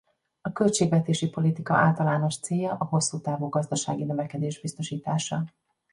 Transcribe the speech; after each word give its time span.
A 0.41 0.51
költségvetési 0.51 1.29
politika 1.29 1.73
általános 1.75 2.39
célja 2.39 2.75
a 2.79 2.85
hosszú 2.85 3.21
távú 3.21 3.49
gazdasági 3.49 4.03
növekedés 4.03 4.61
biztosítása. 4.61 5.45